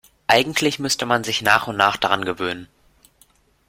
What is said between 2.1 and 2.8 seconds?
gewöhnen.